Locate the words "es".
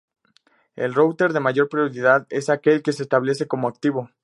2.31-2.49